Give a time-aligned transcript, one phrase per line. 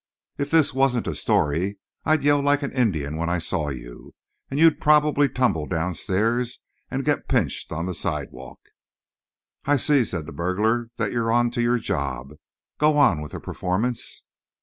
[0.39, 4.15] If this wasn't a story I'd yell like an Indian when I saw you;
[4.49, 6.57] and you'd probably tumble downstairs
[6.89, 8.57] and get pinched on the sidewalk."
[9.65, 12.31] "I see," said the burglar, "that you're on to your job.
[12.79, 14.23] Go on with the performance."